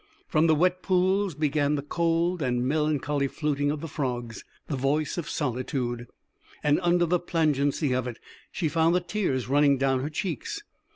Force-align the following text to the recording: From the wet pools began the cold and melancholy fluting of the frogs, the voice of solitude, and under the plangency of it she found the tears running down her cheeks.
From 0.27 0.47
the 0.47 0.55
wet 0.55 0.81
pools 0.81 1.35
began 1.35 1.75
the 1.75 1.83
cold 1.83 2.41
and 2.41 2.67
melancholy 2.67 3.27
fluting 3.27 3.69
of 3.69 3.81
the 3.81 3.87
frogs, 3.87 4.43
the 4.65 4.75
voice 4.75 5.15
of 5.15 5.29
solitude, 5.29 6.07
and 6.63 6.79
under 6.81 7.05
the 7.05 7.19
plangency 7.19 7.93
of 7.93 8.07
it 8.07 8.17
she 8.51 8.67
found 8.67 8.95
the 8.95 8.99
tears 8.99 9.47
running 9.47 9.77
down 9.77 9.99
her 9.99 10.09
cheeks. 10.09 10.63